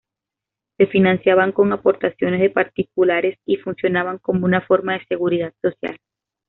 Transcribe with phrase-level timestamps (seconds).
[0.77, 5.95] Se financiaban con aportaciones de particulares y funcionaban como una forma de seguridad social.